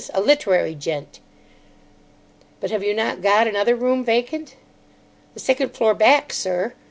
[0.15, 1.19] A literary gent."
[2.59, 4.55] "But have you not another room vacant?"
[5.35, 6.73] "The second floor back, sir.